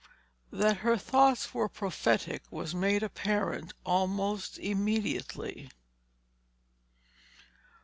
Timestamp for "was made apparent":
2.51-3.75